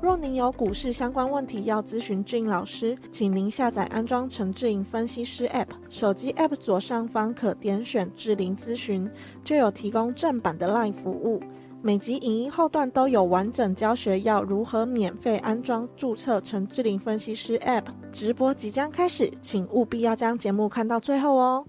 [0.00, 9.10] 若您有股市相关问题要咨询志颖老师，请您下载安装陈志颖分析师 App，手机 App 左上方可点选志玲咨询，
[9.44, 11.42] 就有提供正版的 LINE 服务。
[11.82, 17.84] 每集影音后段都有完整教学，要如何免费安装、注册陈志玲分析师 App。
[18.10, 21.66] 直播即将开始，请务必要将节目看到最后哦。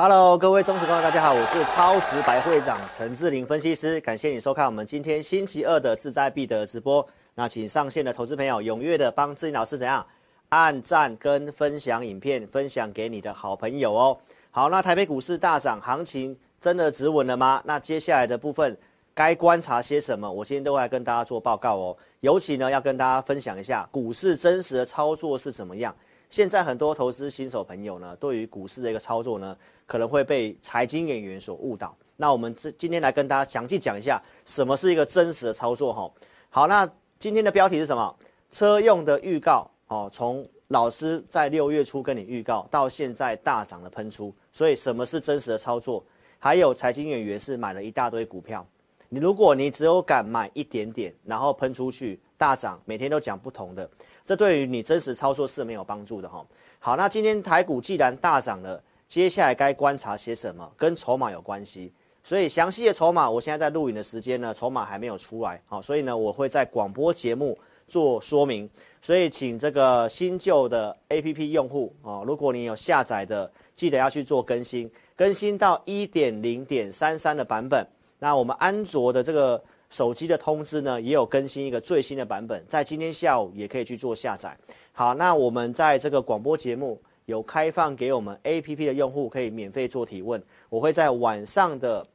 [0.00, 7.04] Hello，各位忠实观众，大家好，我是超直白会长陈志玲分析师，感谢你收看我们今天星期二的志在必得直播。
[7.34, 10.06] 那请上线的投资朋友踊跃的帮志玲老师怎样
[10.50, 14.16] 按赞跟分享影片，分享给你的好朋友哦。
[14.52, 16.38] 好，那台北股市大涨，行情。
[16.60, 17.60] 真的止稳了吗？
[17.64, 18.76] 那接下来的部分
[19.14, 20.30] 该观察些什么？
[20.30, 21.96] 我今天都会来跟大家做报告哦。
[22.20, 25.92] 尤其呢，要跟大家分享一下股市真实的操作是怎么样。
[26.30, 31.96] 现在很多投资新手朋友呢，对于股市的一个操作呢，可能会被财经演员所误导。
[32.16, 36.10] 那我们这今天来跟大家详细讲一下，什么是一个真实的操作哈。
[36.50, 38.16] 好，那今天的标题是什么？
[38.50, 46.04] 车用的预告哦，从老师在六月初跟你预告到现在大涨的喷出，所以什么是真实的操作？
[46.38, 48.66] 还有财经演员是买了一大堆股票，
[49.08, 53.88] 你如果你只有敢买一点点，然后喷出去大涨，每天都讲不同的，
[54.28, 56.44] 这对于你真实操作是没有帮助的哈。
[56.78, 60.70] 好，那今天台股既然大涨了，接下来该观察些什么？
[60.76, 61.90] 跟筹码有关系，
[62.22, 68.68] 所以详细的筹码，我现在在录影的时间呢，筹码还没有出来，好，所以呢，我会在广播节目做说明，
[69.00, 74.90] 所以请这个新旧的 APP 用户哦，如果你有下载的，记得要去做更新。
[75.16, 77.82] 更新到一点零点三三的版本，
[78.18, 79.60] 那我们安卓的这个
[79.90, 84.56] 手机的通知呢，也有更新一个最新的版本，在今天下午也可以去做下载。
[84.92, 92.06] 好，那我们在这个广播节目有开放给我们 APP 的用户可以免费做提问，我会在晚上的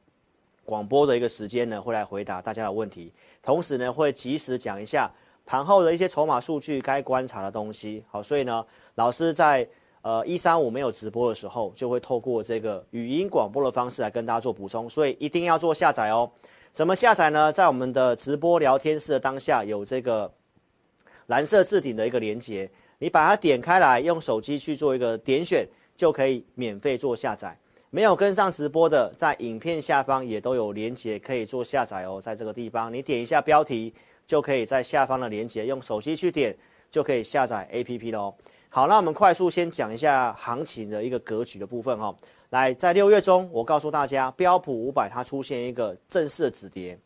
[0.64, 5.12] 广播的一个时间呢，会来回答大家的问题，同时呢，会及时讲一下
[5.44, 8.04] 盘后的一些筹码数据该观察的东西。
[8.08, 8.64] 好，所以呢，
[8.94, 9.68] 老师在。
[10.04, 16.30] 呃，一三五没有直播的时候，就会透过这个语音广播的方式来跟大家做补充，所以一定要做下载哦。
[16.74, 17.52] 怎么下载呢？
[17.52, 20.28] 在我们的直播聊天室的当下有这个
[21.26, 22.68] 蓝色置顶的一个连接，
[22.98, 25.64] 你把它点开来，用手机去做一个点选，
[25.96, 27.56] 就可以免费做下载。
[27.90, 32.20] 没有跟上直播的，在影片下方也都有连接可以做下载哦。
[32.20, 33.94] 在这个地方，你点一下标题，
[34.26, 36.52] 就可以在下方的连接用手机去点，
[36.90, 38.34] 就可以下载 APP 喽。
[38.68, 42.12] 好，那我们快速先讲一下行情的一个格局的部分哈。
[42.50, 46.96] 来，在六月中，我告诉大家，标普五百它出现一个正式的止跌，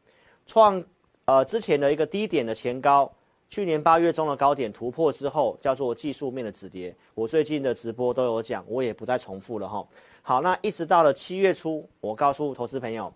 [0.47, 0.83] 创
[1.25, 3.11] 呃之前的一个低点的前高，
[3.49, 6.95] 去年八月中的高点突破之后，叫做技术面的止跌。
[7.15, 9.87] 我最近的直播都有讲，我也不再重复了哈。
[10.21, 13.11] 好，那一直到了七月初，我告诉投资朋友，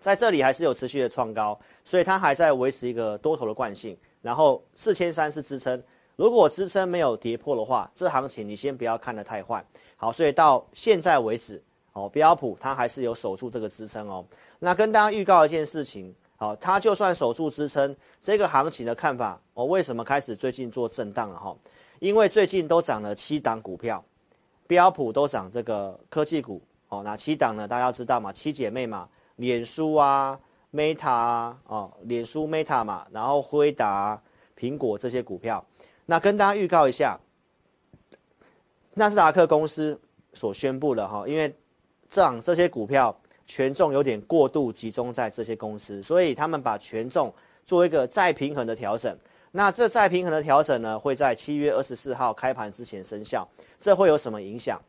[0.00, 5.80] 在这里还是有持续的创高，所以它还在维持一个多头的惯性，然后四千三是支撑。
[6.16, 9.64] 如果支撑没有跌破的话，这行情你先不要看得太坏。
[10.04, 11.62] 好，所以到现在为止，
[11.94, 14.22] 哦，标普它还是有守住这个支撑哦。
[14.58, 21.56] 那跟大家预告一件事情，好，它就算守住支撑，这个行情的看法，我为什么开始最近做震荡了哈？
[22.00, 24.04] 因为最近都涨了七档股票，
[24.66, 26.60] 标普都涨这个科技股，
[26.90, 27.66] 哦，那七档呢？
[27.66, 30.38] 大家要知道嘛，七姐妹嘛，脸书啊
[30.70, 34.22] ，Meta 啊，哦，脸书 Meta 嘛，然后辉达、
[34.54, 35.64] 苹果这些股票。
[36.04, 37.18] 那跟大家预告一下，
[38.92, 39.98] 纳斯达克公司
[40.34, 41.54] 所宣布的哈，因为
[42.10, 43.16] 这样这些股票
[43.46, 47.32] 权重有点过度集中在这些公司，所以他们把权重
[47.64, 49.16] 做一个再平衡的调整。
[49.50, 53.48] 那这再平衡的调整呢，会在七月二十四号开盘之前生效。
[53.78, 54.80] 这会有什么影响？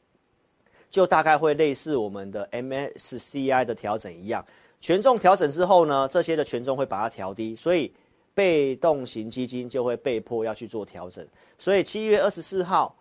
[0.89, 4.45] 就大概会类似我们的 MSCI 的调整一样，
[4.81, 7.94] 权重调整之后呢，这些的权重会把它调低，所以。
[8.36, 11.25] 被动型基金就会被迫要去做调整，
[11.57, 12.94] 所以七月二十四号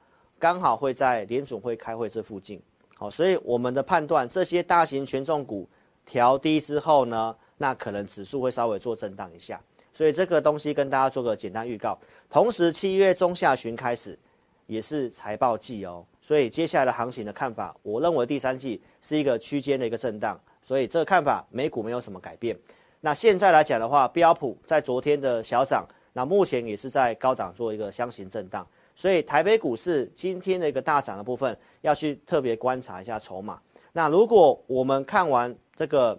[0.44, 2.60] 刚好会在联准会开会这附近，
[2.98, 5.66] 好，所以我们的判断，这些大型权重股
[6.04, 9.58] 调低之后呢，那可能指数会稍微做震荡一下，
[9.94, 11.98] 所以这个东西跟大家做个简单预告。
[12.28, 14.18] 同时，七月中下旬开始
[14.66, 22.54] 也是财报季哦，所以接下来的行情的看法，我认为第三季是一个区间的一个震荡，所以这个看法美股没有什么改变。
[23.00, 33.60] 那现在来讲的话，标普在昨天的小涨那目前也是在高档做一个箱型震荡，所以台北股市今天的一个大涨的部分，要去特别观察一下筹码。
[33.92, 36.18] 那如果我们看完这个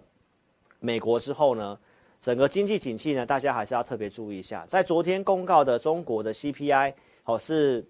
[0.80, 1.78] 美国之后呢，
[2.20, 4.64] 整个经济景气呢，大家还是要特别注意一下。
[4.66, 6.92] 在昨天公告的中国的 CPI
[7.24, 7.86] 哦是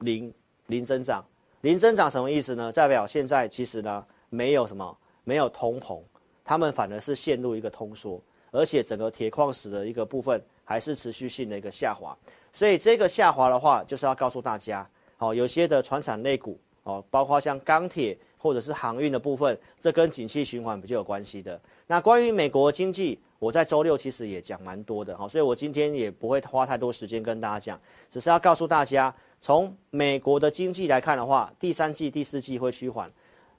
[0.00, 0.32] 零
[0.66, 1.24] 零增长，
[1.60, 2.72] 零增长什么意思呢？
[2.72, 6.00] 代表现在其实呢没有什么没有通膨，
[6.44, 12.16] 他们反而是陷入一个通缩，而且整个铁矿石的一个部分还是持续性的一个下滑。
[12.58, 14.84] 所以这个下滑的话，就是要告诉大家，
[15.18, 21.60] 哦，有些的船产类股哦，包括像钢铁或者是航运的部分，这跟景气循环比较有关系的。
[21.86, 23.20] 那关于美国经济。
[23.40, 33.08] 我在周六其实也讲蛮多的，好，所以我今天也不会花太多时间跟大家讲，只是要告诉大家，从美国的经济来看的话，第三季、第四季会趋缓，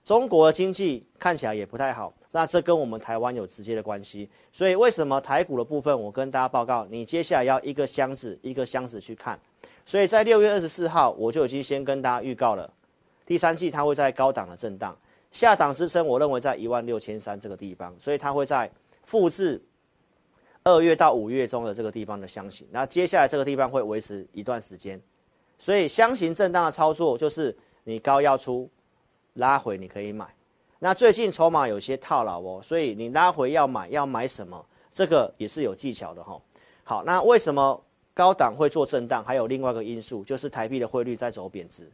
[0.04, 9.40] 中国的经济看起来也不太好，那这跟我们台湾有直接的关系，所以为什么台股的部分，我跟大家报告，你接下来要一个箱子一个箱子去看，
[9.86, 12.72] 所以在六月二十四号我就已经先跟大家预告了，
[13.26, 14.98] 第三季它会在高档的震荡，
[15.31, 18.72] 下档支撑我认为在一万六千三这个地方，所以它会在
[19.04, 19.62] 复制。
[20.66, 25.02] 二月到五月中的这个地方的箱型，那接下来这个地方会维持一段时间，
[25.58, 28.70] 所以箱型震荡的操作就是你高要出，
[29.36, 30.28] 拉回你可以买。
[30.80, 34.66] 那最近筹码有些套牢哦，所以你拉回要买要买什么？
[34.92, 36.42] 这个也是有技巧的哈。
[36.84, 37.80] 好，那为什么
[38.14, 39.24] 高档会做震荡？
[39.24, 41.90] 还有另外一个因素就是台币的汇率在走贬值，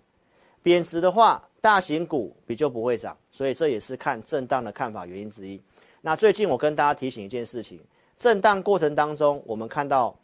[0.62, 5.62] 贬值的话，大型股比较不会涨，所以这也是看震荡的看法原因之一。
[6.02, 7.80] 那最近我跟大家提醒一件事情。
[8.18, 10.18] 震荡过程当中，我们看到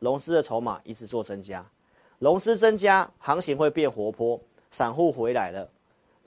[0.00, 1.64] 融资的筹码一直做增加，
[2.18, 4.38] 融资增加，行情会变活泼，
[4.70, 5.66] 散户回来了，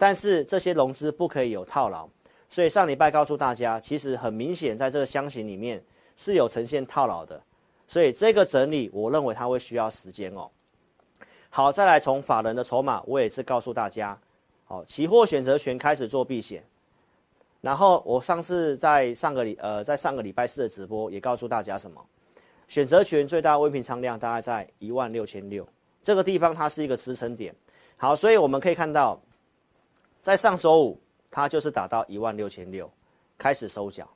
[0.01, 2.09] 但是这些融资不可以有套牢，
[2.49, 5.79] 所以上礼拜告诉大家，其实很明显在这个箱型里面
[6.17, 7.39] 是有呈现套牢的，
[7.87, 10.49] 所以这个整理我认为它会需要时间哦。
[11.51, 14.19] 好，再来从法人的筹码，我也是告诉大家，
[14.65, 16.65] 好，期货选择权开始做避险。
[17.59, 22.03] 然后我上次在上个礼呃在上个礼拜四的直播也告诉大家什么，
[22.67, 25.63] 选择权最大未平仓量大概在一万六千六
[26.01, 27.53] 这个地方，它是一个支撑点。
[27.97, 29.21] 好，所以我们可以看到，
[30.21, 32.89] 在上周五它就是打到一万六千六，
[33.37, 34.07] 开始收脚。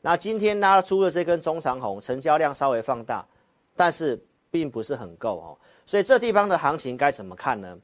[0.00, 3.26] 那今天拉出的这根中长红，成交量稍微放大，
[3.74, 5.58] 但是并不是很够哦。
[5.86, 7.76] 所以这地方的行情该怎么看呢？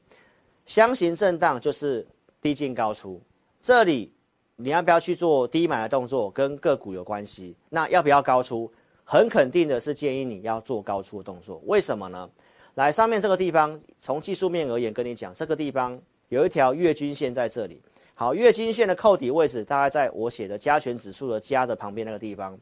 [0.65, 2.07] 箱型震荡就是
[2.41, 3.19] 低进高出，
[3.61, 4.13] 这里。
[4.57, 7.55] 你要不要去做低买的动作，跟个股有关系。
[7.69, 8.71] 那要不要高出？
[9.03, 11.59] 很肯定的是建议你要做高出的动作。
[11.65, 12.29] 为什么呢？
[12.75, 15.99] 来，上面这个地方，从技术面而言，跟你讲，这个地方
[16.31, 17.81] 有一条月均线在这里。
[18.15, 22.57] 好，月均线的扣底位置大概在我写的加权指数的加的旁边那个地方。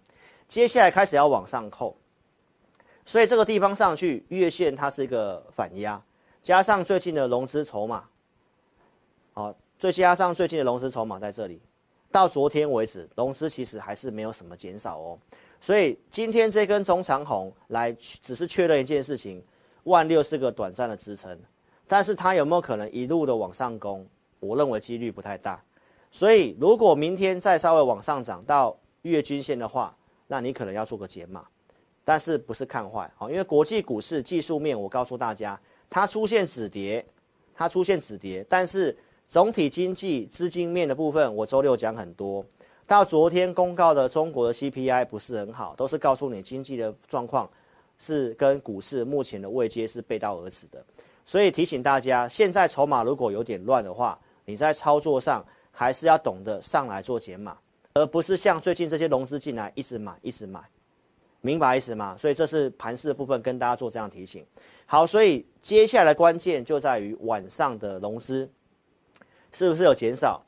[0.48, 1.96] 接下来开始要往上扣，
[3.06, 6.02] 所以这个地方上去，月线它是一个反压，
[6.42, 8.10] 加上最近的融资筹码，
[9.34, 11.62] 好，再加上最近的融资筹码在这里。
[12.12, 15.20] 到昨天为止，融资其实还是没有什么减少哦，
[15.62, 19.44] 所以今天这根中长红来只是确认一件事情，
[19.84, 21.40] 万六是个短暂的支撑，
[21.90, 24.08] 但是它有没有可能一路的往上攻？
[24.40, 25.62] 我认为几率不太大，
[26.10, 29.94] 所以如果明天再稍微往上涨到月均线的话，
[30.28, 31.46] 那你可能要做个解码，
[32.06, 37.04] 但是不是看坏哦，因为国际股市技术面，我告诉大家，它出现止跌，
[37.54, 38.96] 它出现止跌，但是。
[39.32, 42.44] 总体经济资金面的部分，我周六讲很多。
[42.88, 47.48] 到昨天公告的中国的 CPI 不是很好，都是告诉你经济的状况
[48.00, 50.84] 是跟股市目前的位阶是背道而驰的。
[51.30, 57.56] 所以提醒大家，现在筹码如果有点乱的话，你在操作上还是要懂得上来做减码，
[57.94, 60.60] 而不是像最近这些融资进来一直买一直买，
[61.42, 62.16] 明白意思吗？
[62.18, 64.44] 所以这是盘势的部分跟大家做这样提醒。
[64.88, 68.50] 好，所以接下来关键就在于晚上的融资。
[69.52, 70.44] 是不是有减少？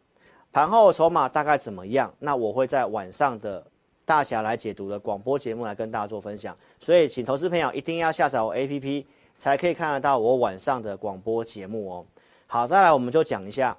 [0.51, 2.11] 盘后筹码大概怎么样？
[2.17, 3.63] 那我会在晚上的
[4.03, 6.57] 大侠来解读的广播节目来跟大家做分享。
[6.79, 9.05] 所以，请投资朋友一定要下载我 APP，
[9.41, 12.05] 才可以看得到我晚上的广播节目哦。
[12.45, 13.75] 好，再来我们就讲一下，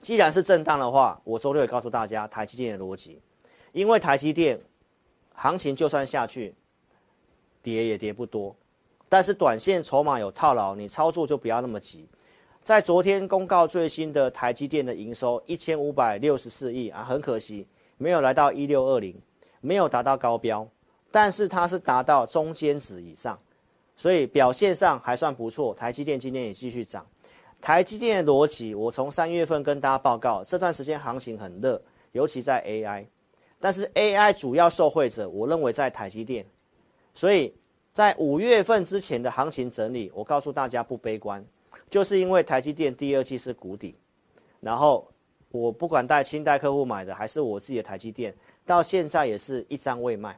[0.00, 3.22] 既然是震荡的话，我周六也告诉大家台积电的逻辑，
[3.70, 4.60] 因为台积电
[5.34, 6.52] 行情就算下去，
[7.62, 8.56] 跌也跌不多，
[9.08, 12.08] 但是短线筹码有套牢，你操作就不要那么急。
[12.64, 19.14] 在昨天公告最新的台积电的营收一千五百六十四亿啊，很可惜没有来到一六二零，
[19.60, 20.66] 没有达到高标，
[21.12, 23.38] 但是它是达到中间值以上，
[23.96, 25.74] 所以表现上还算不错。
[25.74, 27.06] 台积电今天也继续涨。
[27.60, 31.80] 台积电的逻辑，我从三月份跟大家报告，这段时间行情很热，
[32.10, 33.06] 尤其在 AI，
[33.60, 36.44] 但是 AI 主要受惠者，我认为在台积电，
[37.14, 37.54] 所以
[37.92, 41.44] 在五月份之前的行情整理，我告诉大家不悲观，
[41.88, 43.94] 就是因为台积电第二季是谷底，
[44.58, 45.06] 然后
[45.52, 48.34] 我不管带清代客户买的，还是我自己的台积电，
[48.66, 50.36] 到现在也是一张未卖。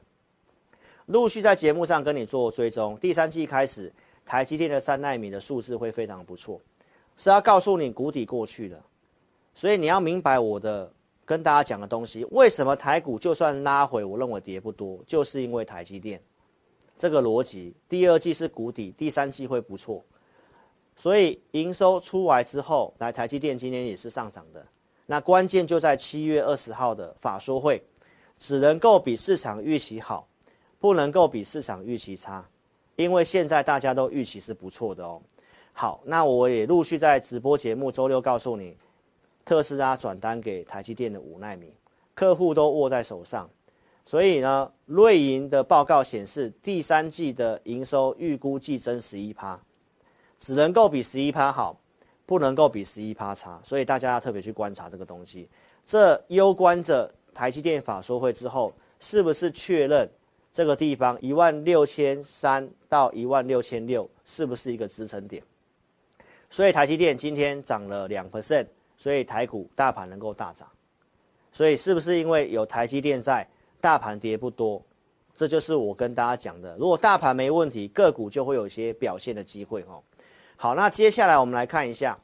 [1.07, 3.93] 陆续在节目上跟你做追踪，第三季开始，
[4.25, 6.59] 台积电的三纳米的数字会非常不错，
[7.17, 8.83] 是要告诉你谷底过去了，
[9.55, 10.91] 所以你要明白我的
[11.27, 16.21] 跟大家讲的东西，为什么台股就算拉回，我认为跌不多，就是因为台积电。
[16.97, 20.03] 这个逻辑，第二季是谷底，第三季会不错，
[20.97, 24.65] 所以营收出来之后，来台积电今天也是上涨的。
[25.05, 27.85] 那关键就在七月二十号的法说会，
[28.39, 30.27] 只能够比市场预期好，
[30.85, 32.47] 不能够比市场预期差，
[32.97, 35.19] 因为现在大家都预期是不错的哦。
[35.73, 38.77] 好，那我也陆续在直播节目周六告诉你，
[39.47, 41.73] 特斯拉转单给台积电的五奈米，
[42.15, 43.49] 客户都握在手上。
[44.05, 49.59] 所以呢，瑞银的报告显示，第三季的营收预估计增十一趴，
[50.39, 51.81] 只能够比十一趴好，
[52.27, 53.59] 不能够比十一趴差。
[53.65, 55.49] 所以大家要特别去观察这个东西。
[55.83, 60.07] 这攸关着台积电法说会之后，是不是确认
[60.55, 65.43] 这个地方一万六千三到一万六千六是不是一个支撑点？
[66.49, 70.69] 所以台积电今天涨了两 percent，所以台股大盘能够大涨。
[71.53, 73.47] 所以是不是因为有台积电在？
[73.81, 74.81] 大盘跌不多，
[75.35, 76.75] 这就是我跟大家讲的。
[76.79, 80.03] 如果大盘没问题，个股就会有一些表现的机会哦。
[80.57, 82.19] 好，那接下来我们来看一下，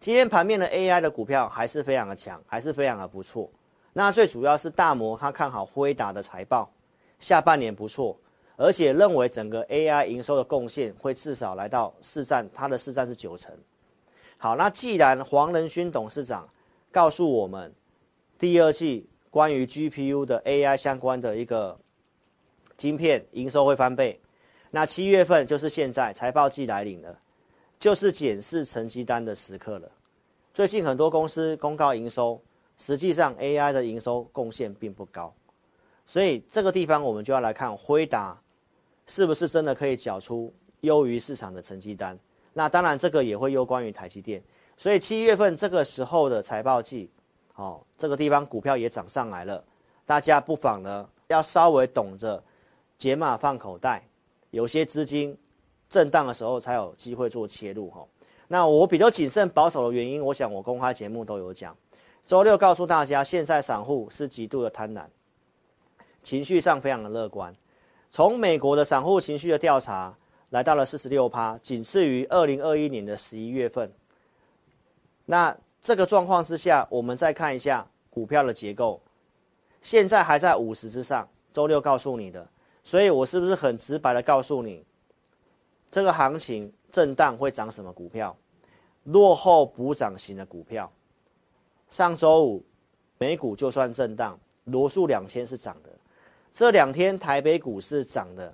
[0.00, 3.48] 今天盘面的 AI 的股票还是非常的强，还是非常的不错。
[3.92, 6.68] 那最主要是大摩他看好辉达的财报，
[7.18, 8.18] 下半年不错，
[8.56, 13.52] 而且认为整个 AI 营收的贡献会至少来到市占，它的市占是九成。
[14.38, 16.48] 好，那既然黄仁勋董事长
[16.90, 17.74] 告诉我们，
[18.38, 19.08] 第二季。
[19.28, 21.78] 关于 GPU 的 AI 相关的一个
[22.78, 24.18] 晶片营收会翻倍，
[24.70, 27.18] 那七月份就是现在财报季来临了，
[27.78, 29.92] 就是检视成绩单的时刻了。
[30.54, 32.40] 最近很多公司公告营收，
[32.78, 35.34] 实际上 AI 的营收贡献并不高，
[36.06, 38.40] 所以这个地方我们就要来看辉达
[39.06, 42.18] 是不是真的可以缴出优于市场的成绩单。
[42.52, 44.42] 那当然这个也会攸关于台积电，
[44.76, 47.10] 所以七月份这个时候的财报季。
[47.56, 49.64] 哦，这个地方股票也涨上来了，
[50.04, 52.42] 大家不妨呢要稍微懂着
[52.98, 54.06] 解码放口袋，
[54.50, 55.34] 有些资金
[55.88, 58.06] 震荡的时候才有机会做切入哈。
[58.48, 61.74] 那我比较谨慎保守的原因，我想我公开节目都有讲。
[62.26, 65.06] 周六告诉大家，现在散户是极度的贪婪，
[66.26, 67.54] 情绪上非常的乐观。
[68.10, 70.12] 从美国的散户情绪的调查
[70.50, 73.88] 来到了四十六趴，仅次于二零二一年的十一月份。
[75.24, 79.00] 那这个状况之下，我们再看一下股票的结构，
[79.80, 81.28] 现在还在五十之上。
[81.52, 82.44] 周六告诉你的，
[82.82, 84.84] 所以我是不是很直白的告诉你，
[85.92, 88.36] 这个行情震荡会涨什么股票？
[89.04, 90.90] 落后补涨型的股票。
[91.88, 92.64] 上周五
[93.16, 95.90] 美股就算震荡，罗素两千是涨的。
[96.56, 98.50] 这两天台北股市涨的，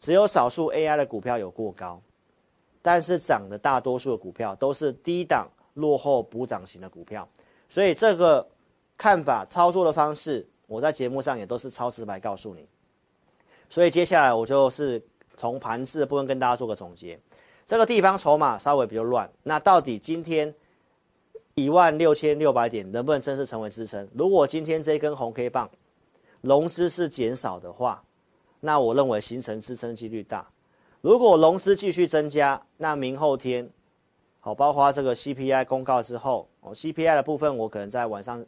[0.00, 2.02] 只有少数 AI 的股票有过高，
[2.82, 5.48] 但是涨的大多数的股票都是低档。
[5.74, 7.26] 落后补涨型的股票，
[7.68, 8.44] 所以这个
[8.98, 12.66] 看法、操作的方式，我在节目上也都是超直白告诉你。
[13.70, 15.00] 所以接下来我就是
[15.36, 17.18] 从盘势的部分跟大家做个总结。
[17.64, 20.52] 这个地方筹码稍微比较乱，那到底今天
[21.54, 24.06] 一万六千六百点能不能正式成为支撑？
[24.12, 25.70] 如果今天这根红 K 棒
[26.42, 28.02] 融资是减少的话，
[28.60, 30.46] 那我认为形成支撑几率大。
[31.00, 33.68] 如果融资继续增加，那明后天。
[34.42, 38.42] 好，包括这个 CPI 公告之后，哦，CPI 的部分我可能在晚上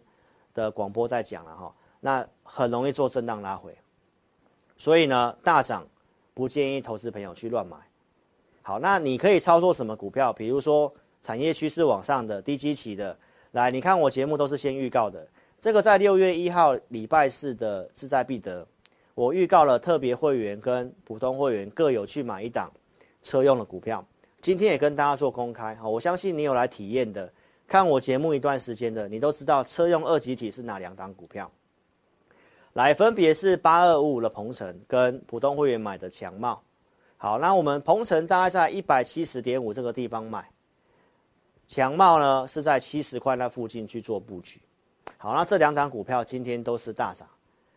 [0.54, 1.74] 的广播再讲了哈。
[2.00, 3.76] 那很容易做震荡拉回，
[4.78, 5.86] 所以呢，大涨
[6.32, 7.76] 不建议投资朋友去乱买。
[8.62, 10.32] 好，那你可以操作什么股票？
[10.32, 13.14] 比如说产业趋势往上的低基期的，
[13.50, 15.26] 来，你看我节目都是先预告的。
[15.62, 18.66] 这个在六月一号礼拜四的志在必得，
[19.14, 22.68] 我预告了特别会员跟普通会员各有去买一档
[23.22, 24.04] 车用的股票。
[24.40, 27.32] 今天也跟大家做公开，好，我相信你有来体验的，
[27.68, 31.48] 看我节目一段时间的，你都知道车用二级体是哪两档股票，
[32.72, 36.60] 来，分别是八二五五的鹏程跟普通会员买的强茂，
[37.16, 40.44] 好，那我们鹏程大概在一百七十点五这个地方买，
[41.68, 44.60] 强茂呢是在七十块那附近去做布局，
[45.18, 47.28] 好，那这两档股票今天都是大涨，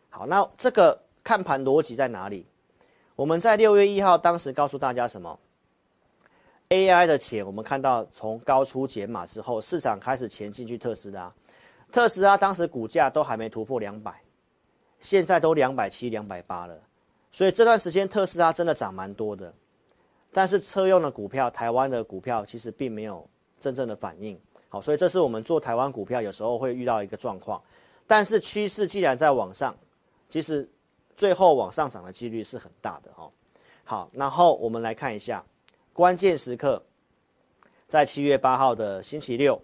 [0.09, 2.45] 好，那这个看盘逻辑在哪里？
[3.15, 5.39] 我们在六月一号当时告诉大家什么
[6.69, 11.31] ？AI 的钱，我们看到从高出减码之后，市场开始钱进去特斯拉。
[11.91, 14.19] 特斯拉当时股价都还没突破两百，
[14.99, 16.77] 现在都两百七、两百八了。
[17.31, 19.53] 所以这段时间特斯拉真的涨蛮多的，
[20.33, 23.25] 但是车用的股票，台湾的股票其实并没有
[23.59, 24.37] 真正的反应。
[24.75, 27.61] 好，所以这是我们做台湾股票有时候会遇到一个状况。
[28.05, 29.73] 但是趋势既然在往上，
[30.29, 30.69] 其实
[31.15, 33.31] 最后往上涨的几率是很大的哦。
[33.85, 35.41] 好，然后我们来看一下
[35.93, 36.83] 关键时刻，
[37.87, 39.57] 在七月八号的星期六，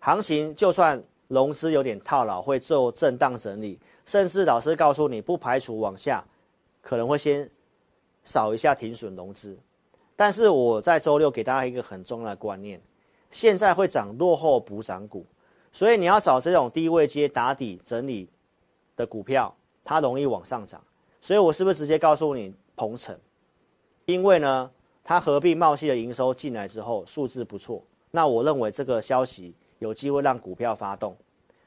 [0.00, 6.24] 行情就算融资有点套牢，会做震荡整理，甚至老师告诉你不排除往下。
[6.80, 7.48] 可能会先
[8.24, 9.56] 扫一下停损融资，
[10.16, 12.82] 但是我在周六给大家一个很重要的观念，
[13.32, 15.26] 现在会涨落后补涨股，
[15.72, 18.28] 所以你要找这种低位接打底整理
[18.94, 20.80] 的股票，它容易往上涨。
[21.20, 23.18] 所以我是不是直接告诉你鹏程？
[24.04, 24.70] 因为呢，
[25.02, 31.16] 它合并茂系的营收进来之后，数字不错，那我认为这个消息有机会让股票发动。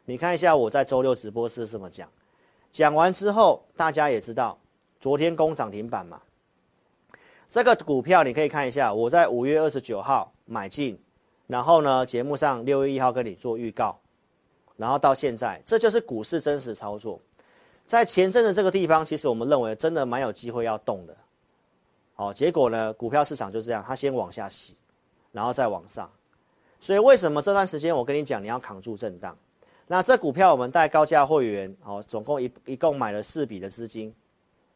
[0.05, 2.07] 你看一下我在周六直播是这么讲，
[2.71, 4.57] 讲完之后大家也知道。
[4.97, 6.19] 昨天攻涨停板嘛，
[7.47, 10.97] 这个股票你可以看一下，我在五月二十九号买进，
[11.47, 13.99] 然后呢，节目上六月一号跟你做预告，
[14.77, 17.19] 然后到现在，这就是股市真实操作。
[17.85, 21.15] 在前阵的这个地方，其实我们认为真的蛮有机会要动的，
[22.15, 24.75] 好，结果呢，股票市场就这样，它先往下洗，
[25.31, 26.09] 然后再往上。
[26.79, 29.37] 所以为什么这段时间我跟你讲，你要扛住震荡？
[29.87, 34.13] 那这股票我们带高价会员，好，总共一一共买了四笔的资金。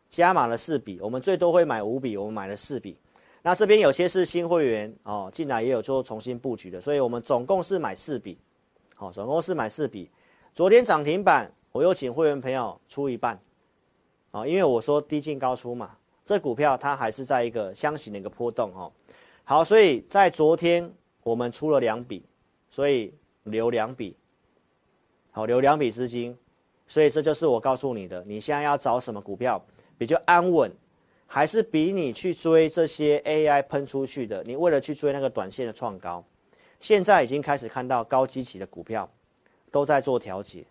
[0.09, 2.97] 加码了四笔，我们最多会买五笔，我们买了四笔。
[3.41, 8.37] 那这边有些是新会员哦，进来也有做重新布局的，所以我们总共是买四笔，
[8.95, 10.09] 好，总共是买四笔。
[10.53, 13.39] 昨天涨停板，我又请会员朋友出一半，
[14.31, 18.91] 啊，因为我说低进高出嘛，这股票它还是在一个箱型的一个波动哦。
[19.45, 20.91] 好，所以在昨天
[21.23, 22.25] 我们出了两笔，
[22.69, 24.17] 所以留两笔，
[25.31, 26.37] 好，留两笔资金，
[26.87, 29.63] 所以这就是我告诉你的，你现在要找什么股票？
[29.97, 30.71] 比较安稳，
[31.31, 34.43] 还是比你去追这些 AI 喷出去的？
[34.43, 36.25] 你为了去追那个短线的创高，
[36.79, 39.07] 现在已经开始看到高基期的股票
[39.69, 40.65] 都在做调节，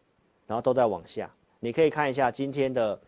[0.49, 1.33] 然后都在往下。
[1.61, 3.01] 你可以看一下今天的、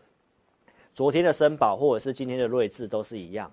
[0.95, 3.51] 昨天的森宝，或者是今天的睿智，都是一样，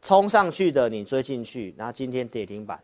[0.00, 2.82] 冲上去的你追进去，然后今天跌停板。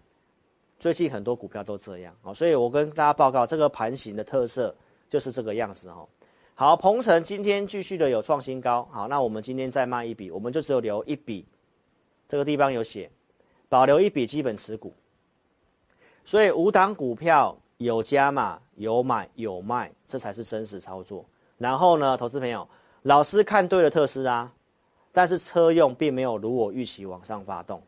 [0.79, 4.75] 最近很多股票都这样哦，所以我跟大家报告，这个盘型的特色
[5.09, 6.07] 就是这个样子哦。
[6.61, 8.87] 好，鹏程今天继续的有创新高。
[8.93, 11.47] 好，那我们今天再卖一笔，我们就只有留一笔，
[12.29, 13.11] 这个地方有写，
[13.67, 14.93] 保留一笔基本持股。
[16.23, 21.25] 所以五档股票有加码，有买有卖，这才是真实操作。
[21.57, 22.69] 然后呢，投资朋友，
[23.05, 24.53] 老师看对了特斯拉，
[25.13, 27.83] 但是车用并没有如我预期往上发动。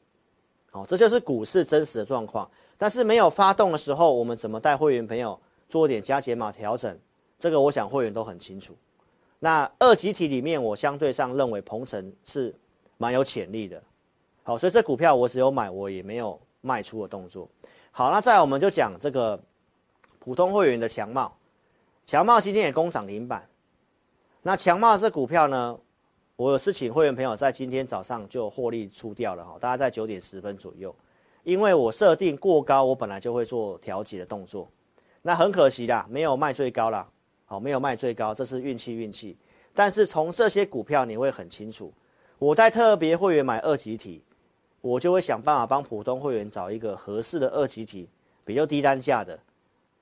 [0.70, 2.50] 好，这就是股市真实的状况。
[2.78, 6.98] 但是没有发动的时候，我们怎么带会员朋友做点加减码调整？
[7.42, 8.72] 这个我想会员都很清楚。
[9.40, 12.55] 那二极体里面，我相对上认为鹏程是
[12.98, 13.83] 蛮有潜力的。
[14.44, 17.48] 好，所以这股票我只有买，我也没有卖出的动作。
[17.90, 19.37] 好，那再来我们就讲这个
[20.20, 21.37] 普通会员的强茂。
[22.07, 23.44] 强茂今天也攻涨停板。
[24.42, 25.76] 那强茂这股票呢，
[26.37, 30.94] 我是请会员朋友在今天早上就获利出掉了哈，大概在九点十分左右，
[31.42, 34.68] 因为我设定过高，我本来就会做调节的动作。
[35.22, 37.09] 那很可惜啦，没有卖最高啦。
[37.53, 39.37] 好，没有卖最高，这是运气运气。
[39.75, 41.93] 但是从这些股票你会很清楚，
[42.38, 44.25] 我在特别会员买二级体，
[44.81, 48.09] 我就会想办法帮普通会员找一个合适的二级体，
[48.43, 49.38] 比较低单价的，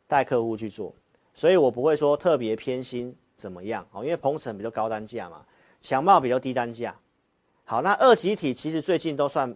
[0.06, 0.94] 带客户去做。
[1.34, 5.44] 所以我不会说特别偏心怎么样哦，因为鹏程比较高单价嘛，
[5.82, 6.96] 强茂比较低单价。
[7.64, 9.52] 好，那二级体其实最近都算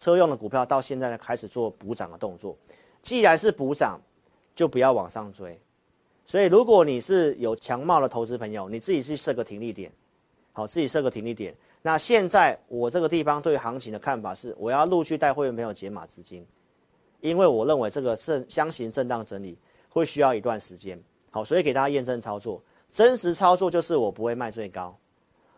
[0.00, 2.56] 车用的股票，到现在呢开始做补涨的动作。
[3.02, 4.00] 既然是补涨，
[4.54, 5.60] 就不要往上追。
[6.26, 9.92] 所以，如果你是有强貌的投资朋友，你自己去设个停利点，
[10.52, 11.54] 好，自己设个停利点。
[11.82, 16.44] 那现在我这个地方对行情的看法是，我要陆续带会员朋友解码资金，
[17.20, 19.56] 因为我认为这个是箱型震荡整理
[19.88, 21.00] 会需要一段时间。
[21.30, 22.60] 好，所以给大家验证操作，
[22.90, 24.98] 真实操作就是我不会卖最高，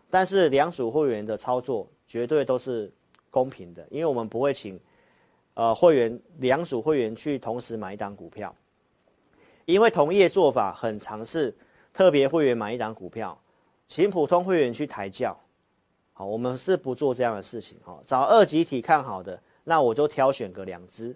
[0.07, 2.91] 但是两组会员的操作绝对都是
[3.31, 4.79] 公平的，因为我们不会请
[5.55, 8.55] 呃会员两组会员去同时买一档股票。
[9.69, 11.55] 因为同业做法很常是
[11.93, 13.39] 特别会员买一档股票，
[13.87, 15.39] 请普通会员去抬轿，
[16.11, 21.15] 好，我们是不做这样的事情，哈，找二级体看好的，那我就挑选个两只，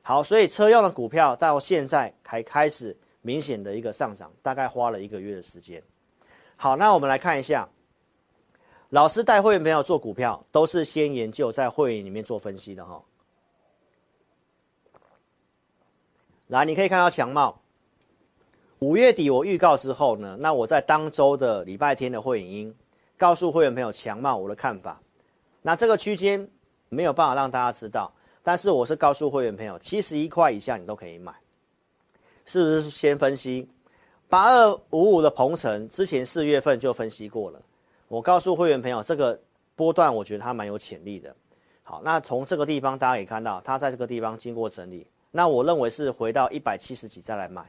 [0.00, 5.82] 好，所以车用的股票到现在才开始明显的一个上涨，大概花了一个月的时间，
[6.54, 7.68] 好，那我们来看一下，
[8.90, 13.02] 老师带会员朋友做股票都是先研究在会员里面做分析的，哈，
[16.46, 17.60] 来，你可以看到强茂。
[18.80, 22.74] 五月底我预告之后呢，那我在当周的礼拜天的会影音
[23.16, 25.00] 告诉会员朋友强茂我的看法。
[25.62, 26.48] 那这个区间
[26.88, 28.12] 没有办法让大家知道，
[28.42, 31.34] 但是我是告诉会员朋友，七十一块以下你都可以买，
[32.46, 32.82] 是不是？
[32.82, 33.68] 先分析
[34.28, 37.60] 八二五五的鹏程，之前四月份就分析过了。
[38.06, 39.38] 我告诉会员朋友，这个
[39.74, 41.34] 波段我觉得它蛮有潜力的。
[41.82, 47.68] 好，那从这个地方大家可以看到，它在这个地方经过整理，那我认为是回到一百七十几再来买。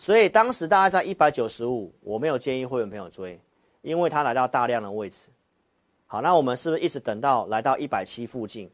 [0.00, 3.38] 所以当时大概在一百九十五，我没有建议会员朋友追，
[3.82, 5.28] 因为它来到大量的位置。
[6.06, 8.70] 好，那我们是不是一直等到来到一百七附近？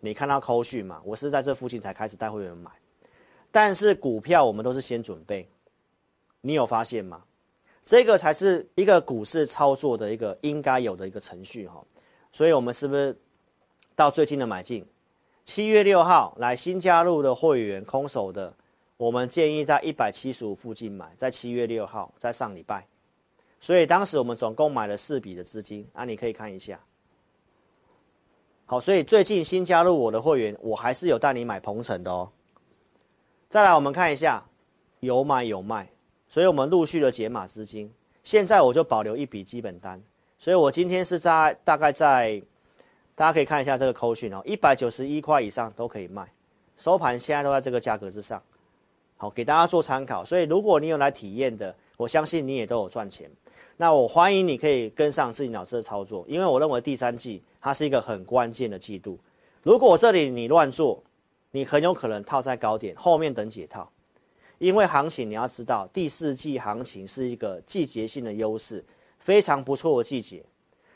[0.00, 1.00] 你看到扣讯嘛？
[1.02, 2.70] 我是在这附近才开始带会员买，
[3.50, 5.48] 但是股票我们都是先准备，
[6.42, 7.24] 你有发现吗？
[7.82, 11.82] 这个才是一个股市操作的一个应该有的一个程序哈。
[12.32, 13.18] 所以我们是不是
[13.94, 14.84] 到最近的买进？
[15.46, 18.52] 七月六号来新加入的会员空手的。
[18.96, 22.86] 我们建议在一百七十五附近买，在七月六号，在上礼拜，
[23.60, 26.80] 所以当时我们总共买了四笔的资金啊，你可以看一下。
[28.64, 32.30] 好，所以最近新加入我的会员，我还是有带你买鹏程的哦。
[33.50, 34.44] 再来，我们看一下
[35.00, 35.88] 有买有卖，
[36.28, 37.92] 所以我们陆续的解码资金。
[38.24, 40.02] 现在我就保留一笔基本单，
[40.38, 42.42] 所以我今天是在大概在，
[43.14, 46.26] 大家可以看一下这个扣讯哦，一百九十一块以上都可以卖，
[46.78, 48.42] 收盘现在都在这个价格之上。
[49.16, 50.24] 好，给大家做参考。
[50.24, 53.30] 所以，如果你有来体验的，我相信你也都有赚钱。
[53.78, 59.18] 那我欢迎你可以跟上自己老师的操作，因为我认为第三季它是一个很关键的季度。
[59.62, 61.02] 如果这里你乱做，
[61.50, 63.90] 你很有可能套在高点，后面等解套。
[64.58, 68.82] 因为行情你要知道，第四季行情是一个季节性的优势，
[69.18, 70.42] 非常不错的季节。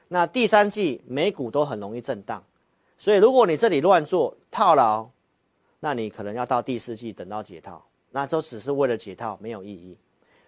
[0.08, 2.42] 那第三季美股都很容易震荡，
[2.98, 5.08] 所以如果你这里乱做套牢，
[5.80, 7.84] 那你可能要到第四季等到解套。
[8.10, 9.96] 那都只是为了解套，没有意义。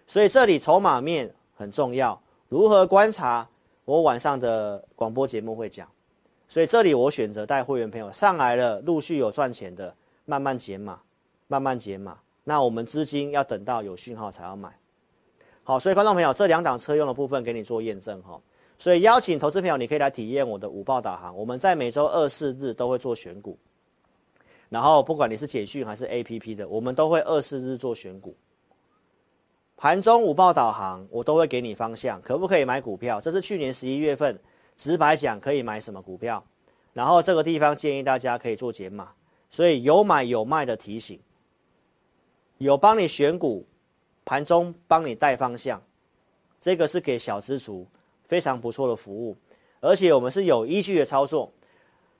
[0.05, 3.47] 所以这里筹码面很重要，如何观察？
[3.85, 5.87] 我晚上的广播节目会讲。
[6.47, 9.93] 所以这里我选择带会员朋友上来了，陆续有赚钱的，
[10.25, 11.01] 慢慢减码，
[11.47, 12.19] 慢慢减码。
[12.43, 14.77] 那我们资金要等到有讯号才要买。
[15.63, 18.39] 好，所以观众朋友，这两档车用的部分给你做验证哈。
[18.77, 21.35] 所以邀请投资朋友，你可以来体验我的午报导航。
[21.35, 23.57] 我们在每周二、四日都会做选股。
[24.73, 28.35] 然后，不管你是简讯还是 APP 的，我们都会二四日做选股。
[29.77, 33.21] 盘中午报导航，我都会给你方向，可不可以买股票？
[33.21, 34.35] 这是去年十一月份
[34.75, 36.43] 直白讲可以买什么股票。
[36.91, 39.11] 然后这个地方建议大家可以做减码，
[39.51, 41.19] 所以有买有卖的提醒，
[42.57, 43.63] 有帮你选股，
[44.25, 45.79] 盘中帮你带方向，
[46.59, 47.85] 这个是给小资族
[48.27, 49.37] 非常不错的服务，
[49.81, 51.53] 而且我们是有依据的操作。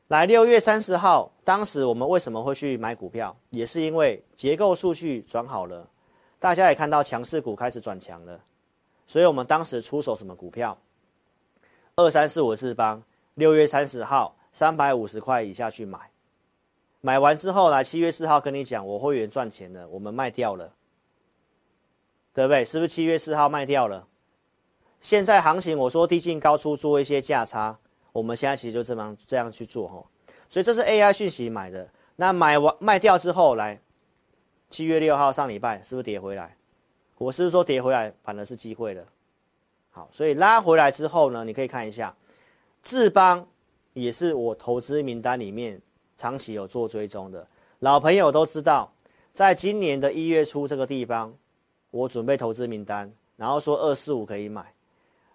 [0.10, 3.36] 来六月三十号，当时我们为什么会去买股票？
[3.50, 5.88] 也是因为结构数据转好了，
[6.40, 8.40] 大家也看到强势股开始转强了，
[9.08, 10.78] 所以我们当时出手什么股票？
[11.96, 13.02] 二三四五四方，
[13.36, 16.12] 六月三十号三百五十块以下去买，
[17.00, 20.74] 买完之后来七月四号跟你讲，我会员赚钱了，我们卖掉了，
[22.34, 22.66] 对不对？
[22.66, 24.06] 是不是七月四号卖掉了？
[25.00, 27.80] 现在行情我说低进高出，做一些价差。
[28.14, 30.06] 我们现在其实就这么这样去做哈，
[30.50, 31.90] 所以这是 AI 讯息买的。
[32.16, 33.82] 那买完卖掉之后，来
[34.70, 36.56] 七月六号上礼拜是不是跌回来？
[37.18, 39.04] 我是不是说跌回来反而是机会了？
[39.90, 42.16] 好，所以拉回来之后呢，你可以看一下
[42.84, 43.46] 智邦
[43.94, 45.82] 也是我投资名单里面
[46.16, 47.48] 长期有做追踪的
[47.80, 48.94] 老朋友都知道，
[49.34, 51.34] 在今年的一月初这个地方，
[51.90, 54.72] 我准备投资名单，然后说二四五可以买，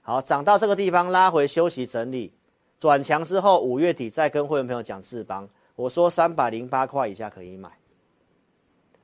[0.01, 2.33] 好，涨到这个地方拉回休息整理。
[2.81, 7.71] 转强之后，五月底再跟会员朋友讲智邦，我说三百零八块以下可以买，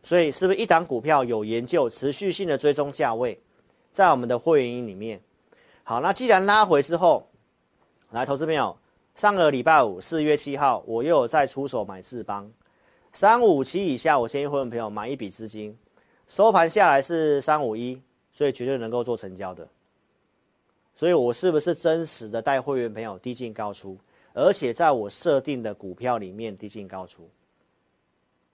[0.03, 3.41] 所以是不是一档股票有研究持续性的追踪价位，
[3.91, 5.21] 在我们的会员营里面？
[5.83, 7.29] 好，那既然拉回之后，
[8.11, 8.77] 来投资朋友，
[9.17, 12.51] 上个礼拜五四月七号，我又有再出手买智邦，
[13.13, 15.77] 三五七以下，我建议会员朋友买一笔资金，
[16.29, 18.01] 收盘下来是三五一，
[18.33, 19.69] 所以绝对能够做成交的。
[20.97, 23.99] 所以，我是不是真实的带会员朋友低进高出，
[24.33, 27.29] 而且在我设定的股票里面低进高出？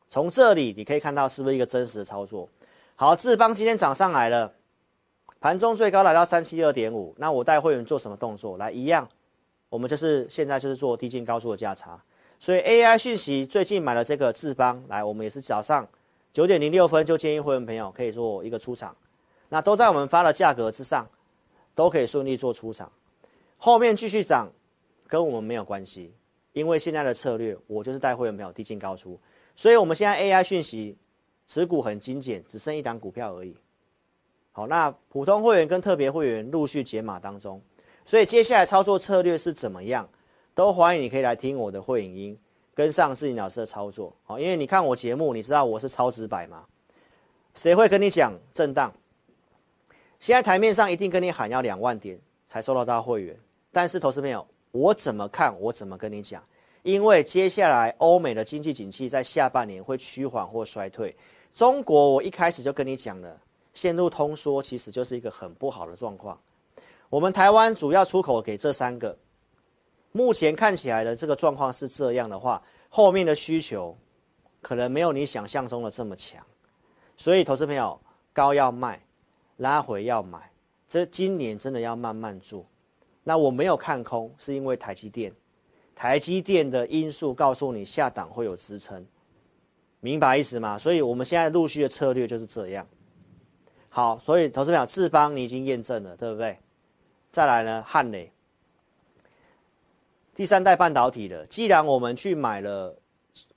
[0.08, 2.48] 从这里你可以看到是不是一个真实的操作？
[2.96, 4.52] 好，智邦今天涨上来了，
[5.38, 7.14] 盘中最高来到三七二点五。
[7.18, 8.56] 那我带会员做什么动作？
[8.56, 9.08] 来，一样，
[9.68, 12.02] 我们就是现在就是做低进高出的价差。
[12.38, 15.86] 所以 AI 讯息最近买了这个智邦，来，我们也是早上
[16.32, 18.96] 九点零六分就建议会员朋友可以做一个出场，
[19.50, 21.06] 那都在我们发的价格之上。
[21.80, 22.92] 都可以顺利做出场，
[23.56, 24.46] 后面继续涨，
[25.08, 26.12] 跟我们没有关系，
[26.52, 29.18] 因为现在的策略，我就是带会员朋友低进高出，
[29.56, 30.94] 所以我们现在 AI 讯息
[31.48, 33.56] 持股很精简，只剩一档股票而已。
[34.52, 37.58] 好，那普通会员跟特别会员陆续解码当中，
[38.04, 40.06] 所以接下来操作策略是怎么样，
[40.54, 42.38] 都欢迎你可以来听我的会影音，
[42.74, 44.14] 跟上志林老师的操作。
[44.24, 46.66] 好，因为你看我节目，你知道我是超直白吗？
[47.54, 48.92] 谁会跟你讲震荡？
[50.20, 53.34] 现在台面上一定跟你喊要两万点才收到到会员，
[53.72, 55.58] 但是投资朋友，我怎么看？
[55.58, 56.44] 我怎么跟你讲？
[56.82, 61.16] 因为接下来欧美的经济景气在下半年会趋缓或衰退。
[61.54, 63.40] 中国，我一开始就跟你讲了，
[63.72, 66.38] 陷入通缩其实就是一个很不好的状况。
[67.08, 69.18] 我们台湾主要出口给这三个，
[70.12, 73.96] 目前看起来的这个状况是这样的话，后面的需求
[74.60, 76.44] 可能没有你想象中的这么强。
[77.16, 77.98] 所以，投资朋友，
[78.32, 79.02] 高要卖，
[79.60, 80.50] 拉回要买，
[80.88, 82.66] 这今年真的要慢慢做。
[83.22, 85.32] 那我没有看空，是因为台积电。
[85.94, 89.06] 台积电的因素告诉你下档会有支撑，
[90.00, 90.78] 明白意思吗？
[90.78, 92.86] 所以我们现在陆续的策略就是这样。
[93.90, 96.58] 好，所以投资朋友，智邦你已经验证了，对不对？
[97.30, 98.32] 再来呢，汉磊，
[100.34, 102.96] 第三代半导体的，既然我们去买了，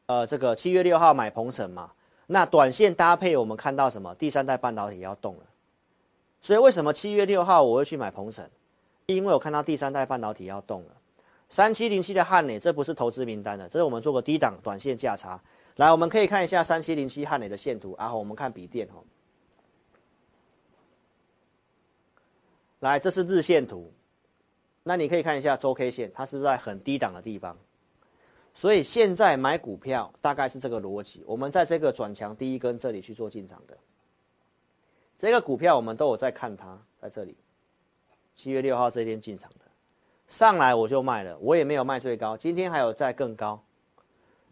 [0.08, 1.94] 呃，这个七月六号买鹏程嘛，
[2.28, 4.14] 那短线搭配我们看到什么？
[4.16, 5.44] 第三代半导体要动了，
[6.44, 8.48] 所以为什么七月六号我会去买鹏程？
[9.08, 10.98] 因为我看到第三代半导体要动了。
[11.50, 15.42] 三七零七的汉磊，这不是投资名单的，这是我们做个低档短线价差。
[15.78, 19.04] 来，我们可以看一下三七零七汉磊的线图，然后我们看笔电哦。
[22.82, 23.90] 来，这是日线图，
[24.84, 27.58] 那你可以看一下周 K 线，它是不是在很低档的地方？
[28.54, 31.24] 所以现在买股票大概是这个逻辑。
[31.26, 33.78] 我们在这个转强第一根这里去做进场的，
[35.24, 37.34] 这个股票我们都有在看它，在这里，
[38.36, 39.60] 七月六号这一天进场的。
[40.28, 43.64] 上来我就卖了，我也没有卖最高，今天还有再更高。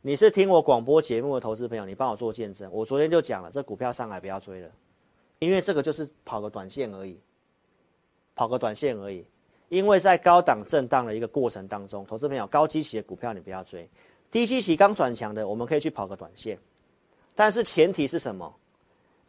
[0.01, 2.71] 你是听我广播节目的投资朋友，你帮我做见证。
[2.71, 4.71] 我昨天就讲了，这股票上来不要追了，
[5.39, 7.19] 因为这个就是跑个短线而已，
[8.33, 9.25] 跑个短线而已。
[9.67, 13.89] 因为在高档震荡的一个过程当中，投资朋友高基期的股票你不要追，
[14.31, 16.57] 低基期刚转强的我们可以去跑个短线，
[17.35, 18.55] 但是前提是什么？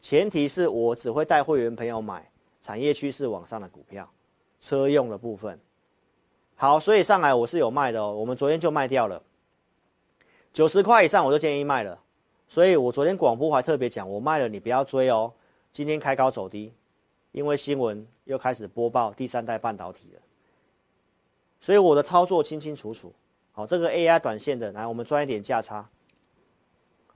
[0.02, 2.28] 前提是我只会带会员朋友买
[2.60, 4.12] 产业趋势往上的股票，
[4.58, 5.58] 车用的部分。
[6.56, 8.12] 好，所以上来我是有卖的哦。
[8.12, 9.22] 我们昨天就卖掉了，
[10.52, 11.98] 九十块以上我就建议卖了。
[12.48, 15.32] 所以我昨天广播还特别讲，我卖了你不要追哦。
[15.72, 16.74] 今天开高走低，
[17.30, 20.20] 因为新闻又开始播报第三代半导体了。
[21.60, 23.12] 所以我的操作清清楚楚。
[23.52, 25.88] 好，这个 AI 短线的，来我们赚一点价差。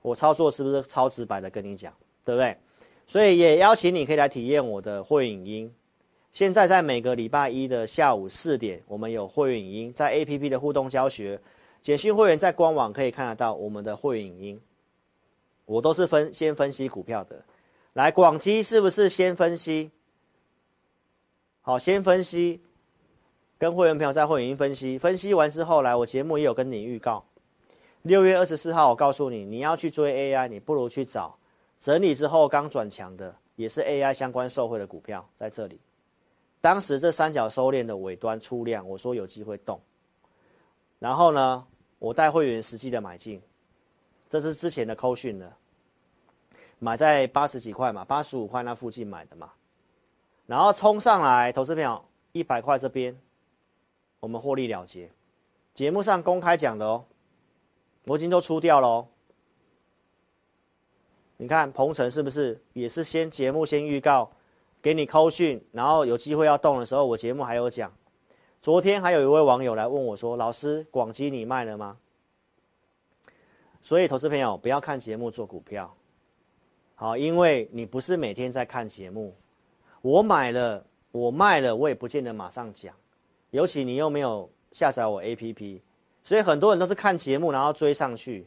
[0.03, 1.92] 我操作是不是超直白的跟你讲，
[2.25, 2.57] 对不对？
[3.06, 5.72] 所以也邀请你可以来体验我的会影音。
[6.32, 11.40] 现在在每个礼拜一的下午四点，我们有会影音，在 APP 的互动教学，
[11.80, 14.60] 简讯会员在官网可以看得到我们的会影音。
[15.64, 17.42] 我都是分先分析股票的，
[17.94, 19.90] 来广基是不是先分析？
[21.62, 22.60] 好，先分析，
[23.56, 27.24] 跟会员朋友在会影音分析，分析完之后来，我节目也有跟你预告，
[28.02, 31.38] 六月二十四号我告诉你，你要去追 AI，你不如去找
[31.78, 35.80] 整理之后刚转强的，也是 AI 相关受惠的股票在这里。
[36.60, 39.80] 当时这三角收敛的尾端出量，我说有机会动，
[40.98, 41.64] 然后呢，
[41.98, 43.40] 我带会员实际的买进，
[44.28, 45.56] 这是之前的扣讯了，
[46.80, 49.52] 买在八十几块嘛，八十五块那附近买的嘛，
[50.46, 53.16] 然后冲上来，投资票一百块这边，
[54.18, 55.08] 我们获利了结，
[55.72, 57.04] 节目上公开讲的哦，
[58.06, 59.08] 我已经都出掉了哦，
[61.38, 64.31] 你看鹏程是不是也是先节目先预告？
[64.83, 67.92] 给你扣讯，然后有机会要动的时候，我节目还有讲。
[68.62, 71.99] 昨天还有一位网友来问我说：“老师，广基你卖了吗？”
[73.83, 75.92] 所以，投资朋友不要看节目做股票，
[76.94, 79.35] 好，因为你不是每天在看节目。
[80.03, 82.94] 我买了，我卖了，我也不见得马上讲。
[83.51, 85.81] 尤其你又没有下载我 APP，
[86.25, 88.46] 所以很多人都是看节目然后追上去。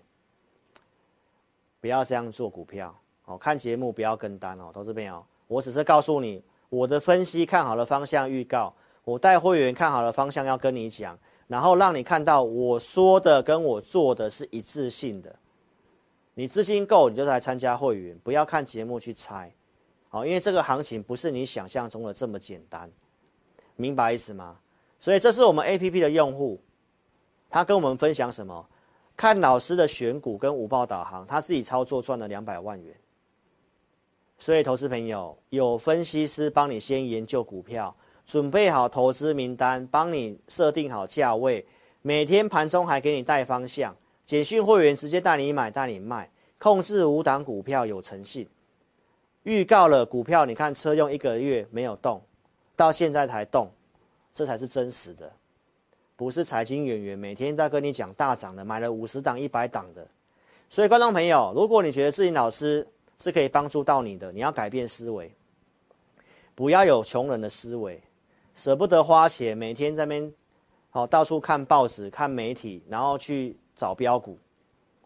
[1.81, 2.93] 不要这样做股票，
[3.25, 5.23] 哦，看节目不要跟单哦，投资朋友。
[5.47, 15.35] 我只是告诉你我的分析，看好的方向预告，我带会员看好的方向要跟你讲，然后让你看到我说的跟我做的是一致性的。
[16.35, 19.51] 你资金够，你就来参加会员，不要看节目去猜，
[20.07, 22.89] 好，因为这个行情不是你想象中的这么简单，
[23.75, 24.57] 明白意思吗？
[24.99, 26.61] 所以这是我们 APP 的用户，
[27.49, 28.65] 他跟我们分享什么？
[29.19, 32.95] 看老师的选股跟午报导航，他自己操作赚了两百万元。
[34.37, 37.93] 所以，投资朋友有分析师帮你先研究股票，
[38.25, 41.67] 准备好投资名单，帮你设定好价位，
[42.01, 43.93] 每天盘中还给你带方向，
[44.25, 48.47] 简讯会员直接带你买带你卖，控制五档股票有诚信。
[49.43, 52.21] 预告了股票，你看车用一个月没有动，
[52.73, 53.69] 到现在才动，
[54.33, 55.29] 这才是真实的，
[56.19, 60.05] 不是财经演员每天在跟你讲大涨的，买了五十档、一百档的。
[60.69, 62.85] 所以，观众朋友，如果你觉得志霖老师
[63.17, 65.33] 是可以帮助到你的，你要改变思维，
[66.55, 68.03] 不要有穷人的思维，
[68.53, 70.33] 舍不得花钱，每天在那边
[70.89, 74.37] 好到处看报纸、看媒体，然后去找标股，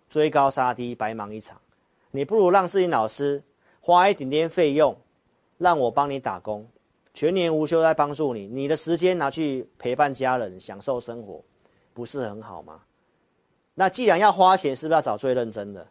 [0.10, 1.62] 追高杀低，白忙一场。
[2.10, 3.44] 你不如让志霖老师
[3.82, 4.98] 花一点点费用，
[5.60, 6.68] 让我帮你打工，
[7.14, 11.44] 全年无休在帮助你，你的时间拿去陪伴家人，享受生活，
[11.94, 12.82] 不是很好吗？
[13.76, 15.88] 那既然要花钱，是不是要找最认真的？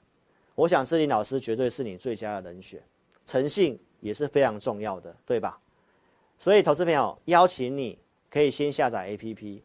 [0.54, 2.82] 我想志霖老师绝对是你最佳的人选，
[3.24, 5.58] 诚信也是非常重要的，对吧？
[6.38, 9.62] 所以，投资朋友邀请你可以先下载 APP，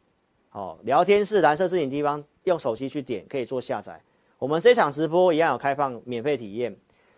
[0.49, 3.99] 好，聊天室蓝色置顶地方用手机去点可以做下载。
[4.37, 6.77] 我们这场直播一样有开放免费体验，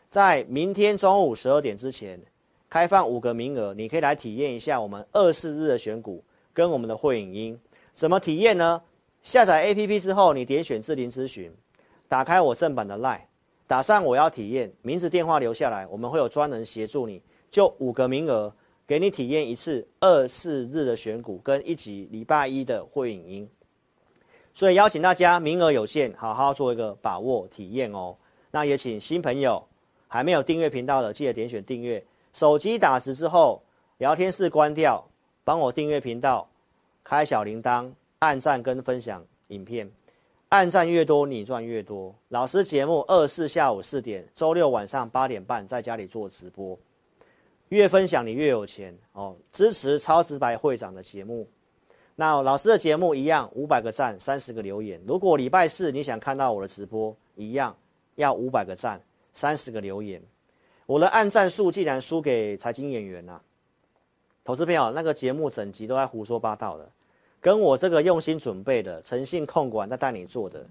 [0.10, 2.20] 在明天中午十二点之前
[2.70, 7.60] 开放五个名额，你可以来体验一下我们二四日的选股跟我们的会影音，
[7.94, 8.82] 怎么体验呢？
[9.24, 11.52] 下载 APP 之后，你点选智林咨询，
[12.08, 13.22] 打开我正版的 LINE，
[13.68, 18.54] 打上我要体验，名字电话留下来，我们会有专人协助你，就五个名额
[18.88, 23.50] 给你体验一次二四日的选股跟一集礼拜一的会影音，
[24.54, 28.16] 所以邀请大家名额有限，好好做一个把握体验哦。
[28.52, 29.64] 那也请新朋友
[30.08, 33.62] 还没有订阅频道的，记得点选订阅，手机打字之后
[33.98, 35.06] 聊天室关掉，
[35.44, 36.50] 帮我订阅频道，
[37.04, 37.92] 开小铃铛。
[38.20, 39.90] 按赞跟分享影片，
[40.50, 42.14] 按赞越多你赚越多。
[42.28, 46.78] 老师节目二四下午四点，周六晚上八点半在家里做直播，
[47.70, 49.34] 越分享你越有钱哦。
[49.54, 51.48] 支持超直白会长的节目，
[52.18, 55.02] 那老师的节目一样五百个赞，三十个留言。
[55.08, 57.74] 如果礼拜四你想看到我的直播，一样
[58.16, 59.02] 要五百个赞，
[59.34, 60.22] 三十个留言。
[60.90, 63.40] 我的按战术竟然输给财经演员啊！
[64.44, 66.90] 投资朋友，那个节目整集都在胡说八道的。
[67.40, 70.66] 跟我这个用心准备的诚信控管在带你做的，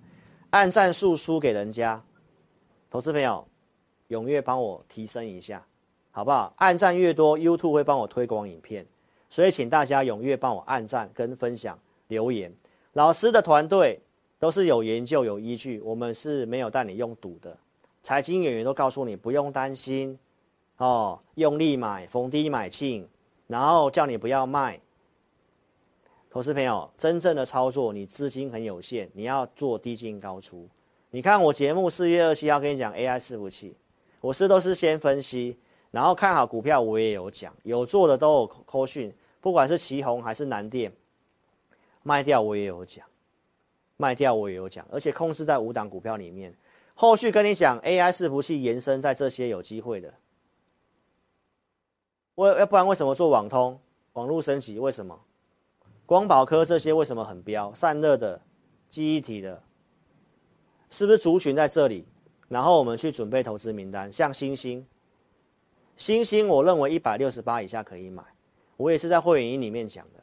[0.50, 2.02] 按战术输给人家，
[2.90, 3.46] 投资朋友
[4.08, 5.64] 踊跃帮我提升一下，
[6.10, 6.52] 好不好？
[6.56, 8.84] 按赞越多，YouTube 会帮我推广影片，
[9.30, 11.78] 所以请大家踊跃帮我按赞跟分享
[12.08, 12.52] 留言。
[12.94, 14.00] 老师的团队
[14.40, 17.56] 都是有研究有依据，我们是没有带你用赌的。
[18.08, 20.18] 财经演员都告诉你不用担心
[20.78, 23.06] 哦，用力买，逢低买进，
[23.46, 24.80] 然后叫你不要卖。
[26.30, 30.66] 投资朋友，真正的操作，你资金很有限，你要做低进高出。
[31.10, 33.76] 你看我节目四月二十七号跟你讲 AI 伺服器，
[34.22, 35.58] 我是都是先分析，
[35.90, 40.90] 然后看好股票，我也有讲，有做的都有扣讯，不管是奇鋐还是南电，
[42.02, 43.04] 卖掉我也有讲，
[43.98, 46.50] 卖掉我也有讲，而且控制在五档股票里面。
[47.00, 50.12] 后续跟你讲 AI 伺服器延伸在这些有机会的，
[52.34, 53.78] 我要不然为什么做网通、
[54.14, 54.80] 网络升级？
[54.80, 55.16] 为什么？
[56.04, 57.72] 光宝科这些为什么很飙？
[57.72, 58.40] 散热的、
[58.90, 59.62] 记忆体的，
[60.90, 62.04] 是不是族群在这里？
[62.48, 64.84] 然后我们去准备投资名单，像星星，
[65.96, 68.24] 星星我认为一百六十八以下可以买。
[68.76, 70.20] 我也是在会员营里面讲的，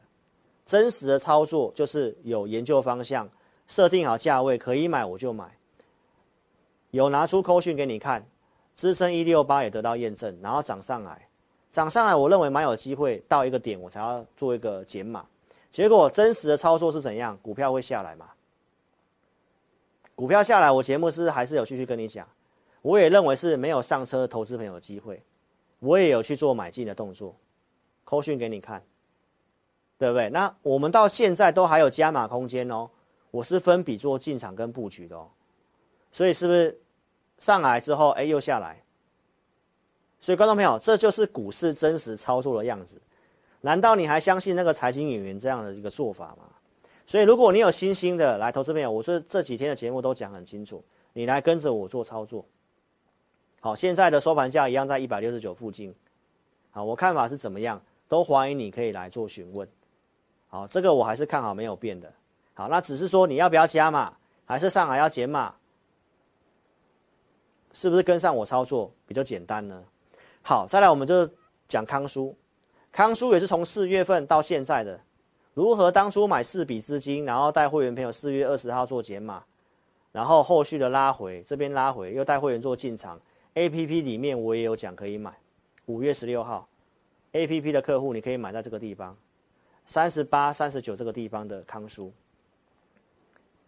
[0.66, 3.30] 真实的操作就是有研究方向，
[3.66, 5.55] 设定好价位可以买我就买。
[6.96, 8.26] 有拿出扣讯给你看，
[8.74, 11.28] 支撑一六八也得到验证，然后涨上来，
[11.70, 15.26] 涨上来我认为蛮有机会到一个点我才要做一个减码。
[15.74, 17.38] 结果真实的操作是怎样？
[17.42, 18.30] 股票会下来吗？
[20.16, 22.26] 股票下来，我节目是还是有继续跟你讲。
[22.82, 25.22] 我也认为是没有上车的投资朋友机会，
[25.80, 27.36] 我也有去做买进的动作，
[28.06, 28.82] 扣讯给你看，
[29.98, 30.30] 对不对？
[30.30, 32.90] 那我们到现在都还有加码空间哦。
[33.32, 35.28] 我是分笔做进场跟布局的哦，
[36.14, 36.80] 所以是不是
[37.40, 38.82] 上来之后，哎，又下来？
[40.20, 43.00] 所以观众朋友，这就是股市真实操作的样子。
[43.62, 46.50] 难道你还相信那个财经演员这样的一个做法吗？
[47.08, 50.84] 所以，如果你有信心的来投资朋友，我说这几天的节目都讲很清楚，
[51.14, 52.44] 你来跟着我做操作。
[53.60, 55.94] 好，现在的收盘价一样在一百六十九附近。
[56.72, 59.68] 好，我看法是怎么样，都欢迎你可以来做询问。
[60.48, 62.12] 好，这个我还是看好没有变的。
[62.54, 64.12] 好，那只是说你要不要加码，
[64.46, 65.54] 还是上来要减码，
[67.76, 69.84] 是不是跟上我操作比较简单呢？
[70.42, 71.30] 好，再来我们就
[71.68, 72.34] 讲康叔。
[72.90, 74.98] 康叔也是从四月份到现在的，
[75.54, 79.44] 如何当初买四笔资金，然后带会员朋友四月二十号做减码，
[80.14, 83.20] 然后后续的拉回，这边拉回又带会员做进场
[83.56, 85.38] ，A P P 里面我也有讲可以买，
[85.88, 86.70] 五月十六号
[87.34, 89.18] ，A P P 的客户你可以买在这个地方，
[89.86, 92.14] 三十八、三十九这个地方的康叔，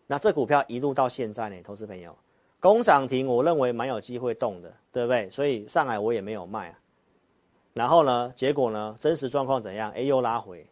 [0.06, 2.16] 那这股票一路到现在呢，投资朋友，
[2.60, 5.30] 工涨停，我认为蛮有机会动的，对不对？
[5.30, 6.80] 所以上海我也没有卖啊。
[7.74, 8.34] 然后呢？
[8.36, 8.96] 结果呢？
[8.98, 9.92] 真实状况怎样？
[9.92, 10.66] 哎，又拉回。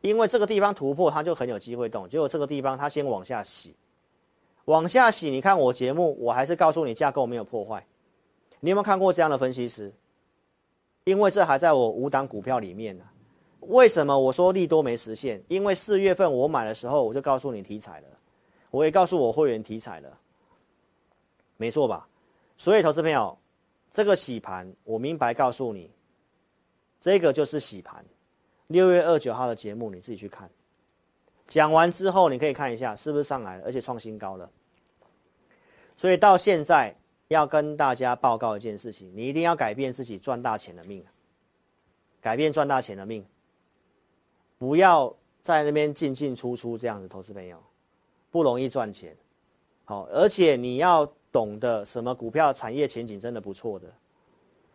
[0.00, 2.08] 因为这个地方突破，它就很有机会动。
[2.08, 3.74] 结果这个地方它先往下洗，
[4.64, 5.30] 往下洗。
[5.30, 7.86] 你看我节目，我还是告诉你架构没有破坏。
[8.60, 9.92] 你有没有看过这样的分析师？
[11.04, 13.04] 因为这还在我五档股票里面呢、
[13.60, 15.42] 为什么我说利多没实现？
[15.48, 18.06] 因为四月份我买的时候，我就告诉你题材了，
[18.74, 20.18] 我也告诉我会员题材了，
[21.56, 22.08] 没错吧？
[22.56, 23.38] 所以投资朋友，
[23.92, 25.88] 这个洗盘，我明白告诉你，
[27.00, 28.04] 这个就是洗盘。
[28.66, 30.50] 六月二九号的节目你自己去看，
[31.46, 34.50] 讲完之后你可以看一下是不是上来了，而且创新高了。
[35.96, 36.96] 所以到现在
[37.28, 41.04] 要跟大家报告一件事情，你一定要改变自己赚大钱的命，
[42.20, 43.24] 改变赚大钱的命。
[44.58, 47.62] 不要在那边进进出出这样子，投资朋友
[48.34, 49.16] 不容易赚钱。
[49.84, 53.86] 好，而且你要懂得什么股票产业前景真的不错的。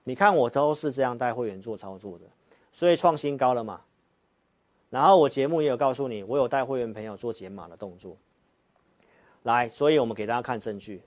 [0.05, 2.23] 你看我都是这样带会员做操作的，
[2.71, 3.81] 所以创新高了嘛。
[4.89, 8.15] 然后我节目也有告诉你，我有带会员朋友做减码的动作。
[9.43, 11.01] 来，所以我们给大家看证据。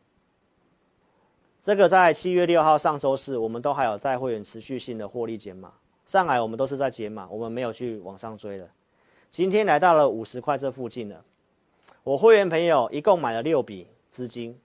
[1.63, 5.73] 这个在七月六号上周四，我们都还有带会员持续性的获利减码。
[6.05, 8.69] 上来我们都是在减码，我们没有去往上追的。
[9.31, 11.25] 今天来到了五十块这附近了，
[12.05, 14.59] 我会员朋友一共买了六笔资金。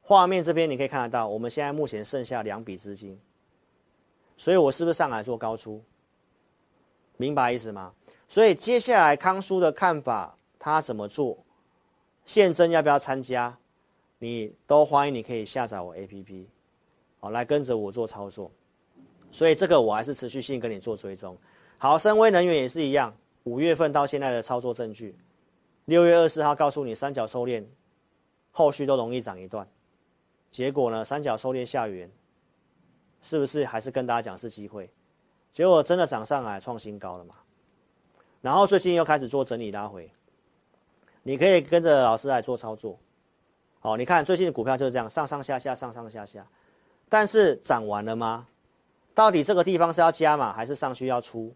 [0.00, 3.18] 画面这边你可以看得到，我们现在目前剩下两笔资金，
[4.36, 5.82] 所以我是不是上来做高出？
[7.18, 7.92] 明白意思吗？
[8.28, 11.38] 所以接下来康叔的看法，他怎么做？
[12.24, 13.56] 现增要不要参加？
[14.18, 16.46] 你都欢迎，你可以下载我 APP，
[17.20, 18.50] 好，来跟着我做操作。
[19.30, 21.36] 所以这个我还是持续性跟你做追踪。
[21.78, 23.14] 好，深威能源也是一样，
[23.44, 25.14] 五月份到现在的操作证据，
[25.86, 27.64] 六月二十四号告诉你三角收敛，
[28.50, 29.66] 后续都容易涨一段。
[30.50, 32.10] 结果呢，三角收敛下缘，
[33.20, 34.90] 是不是还是跟大家讲是机会？
[35.52, 37.34] 结果真的涨上来创新高了嘛？
[38.40, 40.10] 然后最近又开始做整理拉回，
[41.22, 42.98] 你可以跟着老师来做操作。
[43.80, 46.46] 好，你看最近的股票就是这样，上上下下，上上下下，
[47.08, 48.46] 但是涨完了吗？
[49.14, 51.54] 到底这个地方是要加码还是上去要出？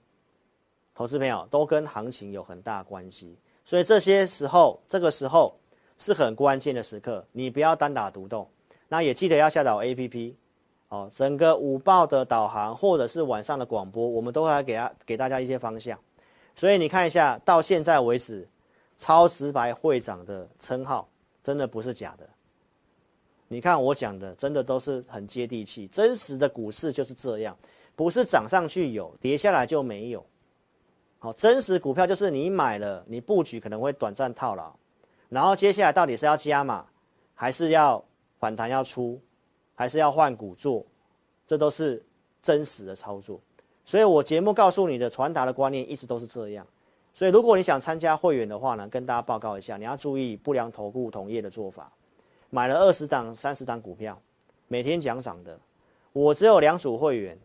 [0.94, 5.54] 投资朋友都跟行情有很大关系，所以这些时候，这个时候
[5.98, 8.48] 是很关键的时刻，你不要单打独斗。
[8.88, 10.34] 那也记得要下载 APP，
[10.88, 15.98] 哦，整个午报的导航或者是晚上的广播，我们都会来给他给大家一些方向。
[16.54, 18.48] 所以你看一下，到现在为止，
[18.96, 21.08] 超直白会长的称号
[21.42, 22.26] 真的不是假的。
[23.48, 27.58] 你看我讲的，真的都是很接地气，真实的股市就是这样，
[27.96, 30.24] 不是涨上去有，跌下来就没有。
[31.26, 34.72] 好，真实股票就是你买了，你布局可能会短暂套牢，
[35.28, 36.86] 然后接下来到底是要加码，
[37.34, 38.00] 还是要
[38.38, 39.20] 反弹要出，
[39.74, 40.86] 还是要换股做，
[41.44, 42.00] 这都是
[42.40, 43.40] 真实的操作。
[43.84, 46.64] 所以我节目告诉你的传达的观念一直都是这样。
[47.12, 51.90] 所以如果你想参加会员的话呢，跟大家报告一下，你要注意不良投顾同业的做法。
[52.50, 54.16] 买了二十档、三十档股票，
[54.68, 55.58] 每天讲涨的。
[56.12, 57.36] 我只有两组会员，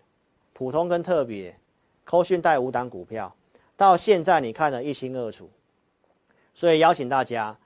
[0.53, 1.57] 普通跟特别，
[2.05, 3.35] 扣讯带五档股票，
[3.81, 5.49] 到现在你看得一清二楚。
[6.53, 7.57] 所以邀请大家，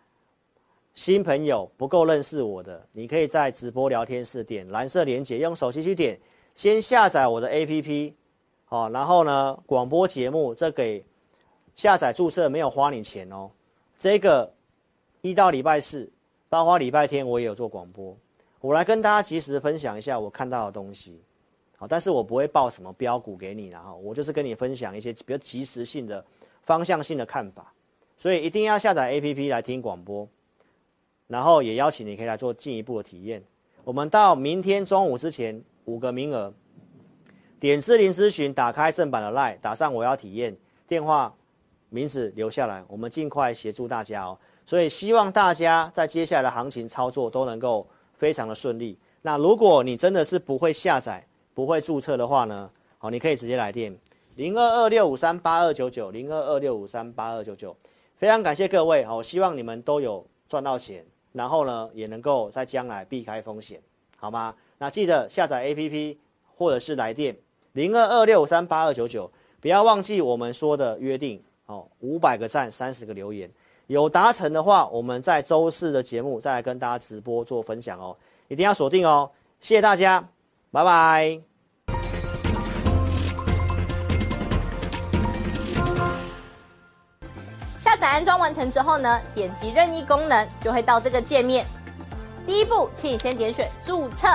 [0.93, 6.17] 新朋友不够认识我的，你可以在直播聊天室点蓝色连结，用手机去点，
[6.55, 8.13] 先下载我的 APP，
[8.63, 11.03] 好，然后呢，广播节目这给
[11.75, 13.51] 下载注册没有花你钱哦。
[13.99, 14.49] 这个
[15.19, 16.09] 一到礼拜四。
[16.47, 18.15] 包括礼拜天我也有做广播，
[18.61, 21.19] 我来跟大家及时分享一下我看到的东西，
[21.77, 26.23] 好，但是我不会报什么标股给你，然后我就是跟你分享一些比较及时性的
[26.63, 27.73] 方向性的看法，
[28.17, 30.27] 所以一定要下载 APP 来听广播，
[31.27, 33.43] 然后也邀请你可以来做进一步的体验。
[33.83, 36.53] 我们到明天中午之前五个名额，
[37.59, 40.55] 点智霖咨询，打开正版的 LINE，打上我要体验，
[40.87, 41.31] 电话
[41.89, 44.37] 名字留下来，我们尽快协助大家哦。
[44.65, 48.97] 所以希望大家在接下来的行情操作都能够非常的顺利。
[49.21, 51.23] 那如果你真的是不会下载、
[51.55, 52.69] 不会注册的话呢？
[52.99, 53.97] 好，你可以直接来电
[54.35, 57.75] 零二二六五三八二九九零二二六五三八二九九。
[58.17, 63.81] 非常感谢各位，好，希望你们都有赚到钱，然后呢也能够在将来避开风险，
[64.17, 64.53] 好吗？
[64.77, 66.17] 那记得下载 APP
[66.55, 67.35] 或者是来电
[67.73, 69.31] 零二二六五三八二九九，
[69.61, 73.49] 不要忘记我们说的约定哦，五百个赞，三十个留言。
[73.87, 79.29] 有达成的话，我们在周四的节目再来跟大家直播做分享哦，一定要锁定哦，
[79.61, 80.27] 谢谢大家，
[80.75, 81.39] 拜拜。
[87.79, 91.65] 下载安装完成之后呢，点击任意功能就会到这个界面。
[92.45, 94.27] 第一步，请你先点选注册。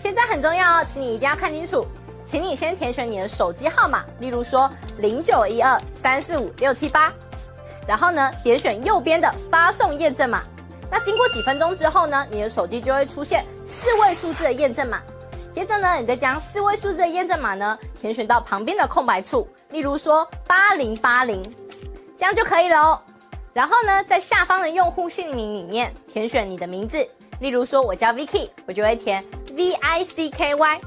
[0.00, 1.86] 现在很重要哦，请你一定要看清楚，
[2.24, 4.68] 请你先填选你的手机号码，例如说
[4.98, 7.12] 零九一二三四五六七八，
[7.86, 10.42] 然后呢，点选右边的发送验证码。
[10.90, 15.00] 那经过几分钟之后呢，你的手机就会出现四位数字的验证码。
[15.56, 21.42] 接着呢，你再将四位数字的验证码呢填选到旁边的空白处，例如说八零八零，
[22.14, 23.00] 这样就可以了哦。
[23.54, 26.98] 然后呢，在下方的用户姓名里面填选你的名字，
[27.40, 30.80] 例如说我叫 Vicky，我就会填 V I C K Y。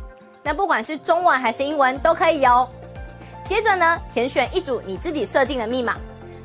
[0.43, 2.69] 那不管是中文还是英文都可以哦。
[3.47, 5.97] 接着呢，填选一组你自己设定的密码。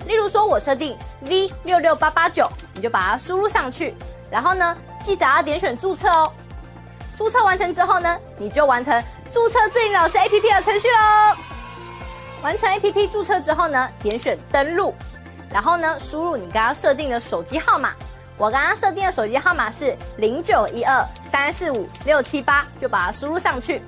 [0.07, 0.97] 例如说，我设定
[1.29, 3.95] V 六六八八九，你就把它输入上去，
[4.31, 6.33] 然后呢，记得要点选注册哦。
[7.17, 11.37] 注册完成之后呢，你就完成注册智霖老师 APP 的程序喽。
[12.43, 14.95] 完成 APP 注册之后呢，点选登录，
[15.51, 17.93] 然后呢，输入你刚刚设定的手机号码。
[18.37, 23.81] 我刚刚设定的手机号码是零九一二三四五六七八，就把它输入上去。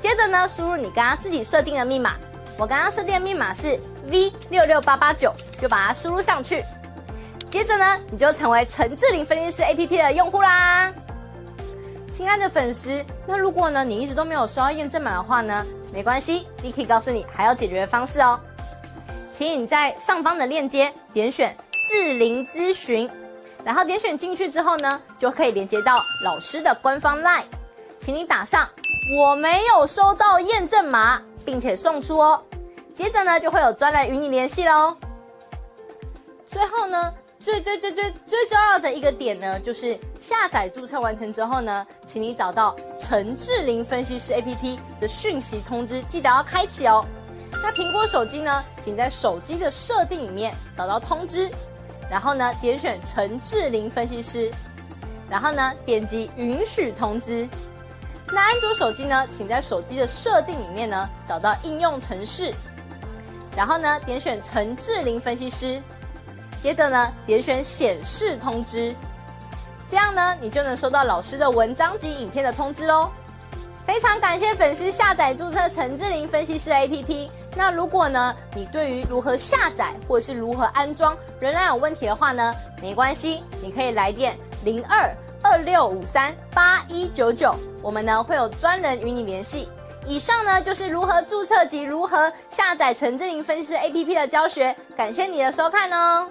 [0.00, 2.14] 接着呢，输入你刚刚自己设定的密码。
[2.56, 6.64] 我刚刚设定的密码是 V 六六八八九，就把它输入上去。
[7.50, 10.90] 接着呢，你就成为陈志玲分析师 APP 的用户啦。
[12.12, 18.38] 亲爱的粉丝，那如果呢你一直都没有收到验证码的话呢，没关系，Vicky 告诉你还有解决的方式哦。
[19.32, 21.56] 请你在上方的链接点选
[21.88, 23.10] 智灵咨询，
[23.64, 27.44] 然后点选进去之后呢，就可以连接到老师的官方 LINE，
[27.98, 28.68] 请你打上
[29.18, 31.20] 我没有收到验证码。
[31.44, 32.40] 并且送出哦，
[32.94, 34.96] 接着呢就会有专人与你联系喽。
[36.46, 37.12] 最后呢，
[37.42, 47.04] 最最最最最重要的一个点呢，就是下载注册完成之后呢，请你找到陈志霖分析师 APP 的讯息通知，记得要开启哦。
[47.50, 51.50] 那苹果手机呢，请在手机的设定里面找到通知，
[52.08, 54.48] 然后呢点选陈志霖分析师，
[55.28, 57.48] 然后呢点击允许通知。
[58.28, 62.54] 那安卓手机呢，请在手机的设定里面呢找到应用程式，
[63.56, 65.82] 然后呢点选陈志霖分析师，
[66.62, 68.94] 接着呢点选显示通知，
[69.88, 73.10] 这样呢你就能收到老师的文章及影片的通知喽。
[73.84, 77.28] 非常感谢粉丝下载注册陈志霖分析师 APP。
[77.56, 87.56] 那如果呢你对于如何下载或者是如何安装仍然有问题的话呢，没关系，你可以来电零二二六五三八一九九。
[87.82, 89.68] 我们呢会有专人与你联系。
[90.06, 94.74] 以上呢就是如何注册及如何下载陈志霖分析师 APP 的教学。
[94.96, 96.30] 感谢你的收看哦。